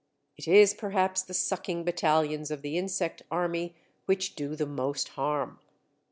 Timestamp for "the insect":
2.63-3.21